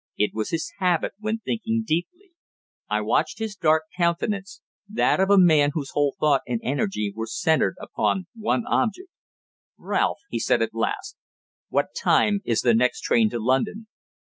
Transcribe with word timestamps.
It 0.17 0.31
was 0.33 0.49
his 0.49 0.73
habit 0.79 1.13
when 1.19 1.37
thinking 1.37 1.83
deeply. 1.85 2.31
I 2.89 3.01
watched 3.01 3.37
his 3.37 3.55
dark 3.55 3.83
countenance 3.95 4.59
that 4.89 5.19
of 5.19 5.29
a 5.29 5.37
man 5.37 5.69
whose 5.75 5.91
whole 5.91 6.15
thought 6.19 6.41
and 6.47 6.59
energy 6.63 7.13
were 7.15 7.27
centred 7.27 7.75
upon 7.79 8.25
one 8.33 8.65
object. 8.65 9.09
"Ralph," 9.77 10.21
he 10.31 10.39
said 10.39 10.63
at 10.63 10.73
last, 10.73 11.17
"what 11.69 11.93
time 11.95 12.39
is 12.45 12.61
the 12.61 12.73
next 12.73 13.01
train 13.01 13.29
to 13.29 13.37
London?" 13.37 13.85